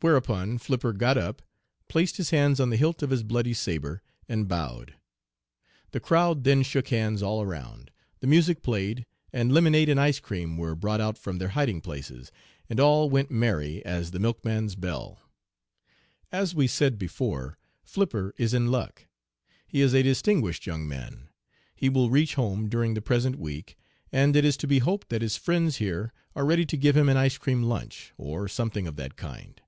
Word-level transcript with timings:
Whereupon 0.00 0.58
Flipper 0.58 0.92
got 0.92 1.18
up, 1.18 1.42
placed 1.88 2.18
his 2.18 2.30
hands 2.30 2.60
on 2.60 2.70
the 2.70 2.76
hilt 2.76 3.02
of 3.02 3.10
his 3.10 3.24
bloody 3.24 3.52
sabre, 3.52 4.00
and 4.28 4.46
bowed. 4.46 4.94
The 5.90 5.98
crowd 5.98 6.44
then 6.44 6.62
shook 6.62 6.90
hands 6.90 7.20
all 7.20 7.42
around, 7.42 7.90
the 8.20 8.28
music 8.28 8.62
played, 8.62 9.06
and 9.32 9.50
lemonade 9.52 9.88
and 9.88 9.98
ice 9.98 10.20
cream 10.20 10.56
were 10.56 10.76
brought 10.76 11.00
out 11.00 11.18
from 11.18 11.38
their 11.38 11.48
hiding 11.48 11.80
places, 11.80 12.30
and 12.70 12.78
all 12.78 13.10
went 13.10 13.32
merry 13.32 13.84
as 13.84 14.12
the 14.12 14.20
milkman's 14.20 14.76
bell. 14.76 15.18
As 16.30 16.54
we 16.54 16.68
said 16.68 16.96
before, 16.96 17.58
Flipper 17.82 18.32
is 18.38 18.54
in 18.54 18.68
luck. 18.70 19.08
He 19.66 19.80
is 19.80 19.94
a 19.96 20.04
distinguished. 20.04 20.64
young 20.64 20.86
man. 20.86 21.28
He 21.74 21.88
will 21.88 22.08
reach 22.08 22.36
home 22.36 22.68
during 22.68 22.94
the 22.94 23.02
present 23.02 23.34
week, 23.34 23.76
and 24.12 24.36
it 24.36 24.44
is 24.44 24.56
to 24.58 24.68
be 24.68 24.78
hoped 24.78 25.08
that 25.08 25.22
his 25.22 25.36
friends 25.36 25.78
here 25.78 26.12
are 26.36 26.46
ready 26.46 26.64
to 26.66 26.76
give 26.76 26.96
him 26.96 27.08
an 27.08 27.16
ice 27.16 27.36
cream 27.36 27.64
lunch, 27.64 28.12
or 28.16 28.46
something 28.46 28.86
of 28.86 28.94
that 28.94 29.16
kind." 29.16 29.60